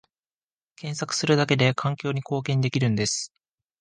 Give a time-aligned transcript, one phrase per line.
[0.77, 3.31] 検索するだけで環境に貢献できるんです